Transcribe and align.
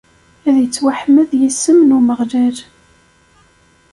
Ad 0.47 0.55
ittwaḥmed 0.63 1.29
yisem 1.41 1.79
n 1.83 1.95
Umeɣlal. 1.97 2.57